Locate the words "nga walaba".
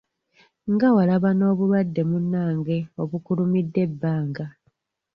0.73-1.29